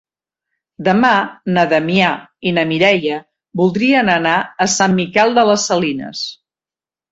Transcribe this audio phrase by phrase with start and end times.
[0.85, 1.11] Demà
[1.57, 2.07] na Damià
[2.49, 3.19] i na Mireia
[3.63, 4.35] voldrien anar
[4.67, 6.27] a Sant Miquel de les Salines.